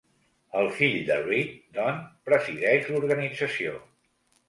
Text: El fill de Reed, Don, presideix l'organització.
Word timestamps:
El 0.61 0.69
fill 0.77 0.95
de 1.09 1.17
Reed, 1.27 1.53
Don, 1.77 2.01
presideix 2.31 2.93
l'organització. 2.97 3.81